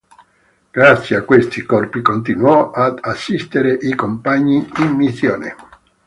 [0.71, 5.55] Grazie a questi corpi continuò ad assistere i compagni in missione.